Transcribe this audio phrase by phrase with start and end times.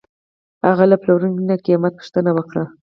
[0.67, 2.63] هغه له پلورونکي نه قیمت پوښتنه وکړه.